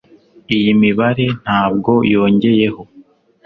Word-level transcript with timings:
Iyi 0.55 0.71
mibare 0.81 1.25
ntabwo 1.43 1.93
yongeyeho 2.13 2.81